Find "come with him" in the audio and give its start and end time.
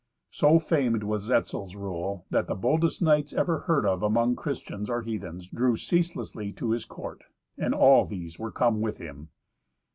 8.51-9.29